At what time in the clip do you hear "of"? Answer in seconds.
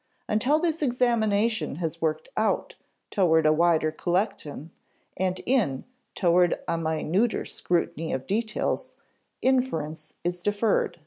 8.11-8.25